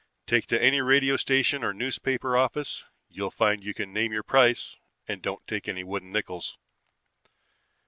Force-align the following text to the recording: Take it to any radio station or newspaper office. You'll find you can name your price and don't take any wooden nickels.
Take 0.25 0.45
it 0.45 0.47
to 0.47 0.63
any 0.63 0.81
radio 0.81 1.15
station 1.15 1.63
or 1.63 1.73
newspaper 1.75 2.35
office. 2.35 2.85
You'll 3.07 3.29
find 3.29 3.63
you 3.63 3.75
can 3.75 3.93
name 3.93 4.11
your 4.11 4.23
price 4.23 4.75
and 5.07 5.21
don't 5.21 5.45
take 5.45 5.69
any 5.69 5.83
wooden 5.83 6.11
nickels. 6.11 6.57